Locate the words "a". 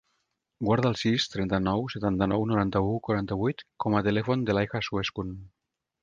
3.99-4.05